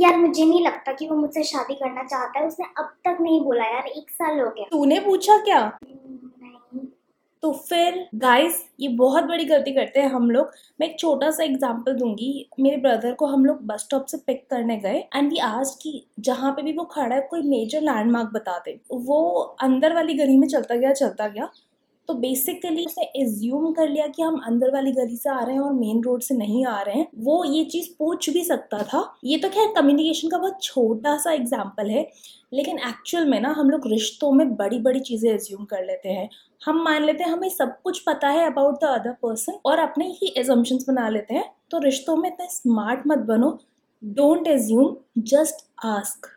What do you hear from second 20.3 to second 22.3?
में चलता गया चलता गया। तो